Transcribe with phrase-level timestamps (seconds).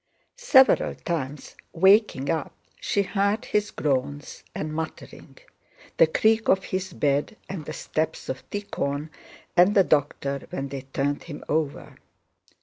[0.39, 5.37] Several times, waking up, she heard his groans and muttering,
[5.97, 9.11] the creak of his bed, and the steps of Tíkhon
[9.55, 11.97] and the doctor when they turned him over.